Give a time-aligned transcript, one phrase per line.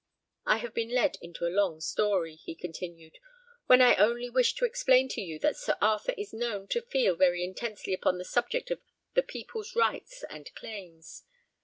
[0.47, 3.19] I have been led into a long story," he continued,
[3.67, 7.13] "when I only wished to explain to you that Sir Arthur is known to feel
[7.15, 8.81] very intensely upon the subject of
[9.13, 11.21] the people's rights and claims.